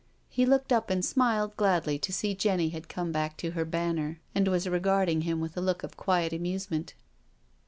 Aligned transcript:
He 0.29 0.47
looked 0.47 0.73
up 0.73 0.89
and 0.89 1.05
smiled 1.05 1.55
gladly 1.57 1.99
to 1.99 2.11
see 2.11 2.33
Jenny 2.33 2.69
had 2.69 2.89
come 2.89 3.11
back 3.11 3.37
to 3.37 3.51
her 3.51 3.63
banner, 3.63 4.19
and 4.33 4.47
was 4.47 4.67
regarding 4.67 5.21
him 5.21 5.39
with 5.39 5.55
a 5.55 5.61
look 5.61 5.83
of 5.83 5.95
quiet 5.95 6.33
amusement. 6.33 6.95